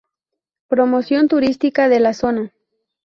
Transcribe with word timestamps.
Promoción 0.67 1.27
turística 1.27 1.87
de 1.87 1.99
la 1.99 2.15
zona. 2.15 2.51